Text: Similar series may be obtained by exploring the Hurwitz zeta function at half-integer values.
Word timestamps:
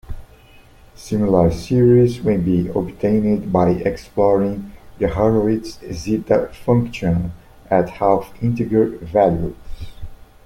Similar 0.95 1.51
series 1.51 2.23
may 2.23 2.37
be 2.37 2.67
obtained 2.69 3.53
by 3.53 3.69
exploring 3.69 4.71
the 4.97 5.05
Hurwitz 5.05 5.77
zeta 5.93 6.49
function 6.53 7.33
at 7.69 7.87
half-integer 7.87 8.97
values. 8.97 9.55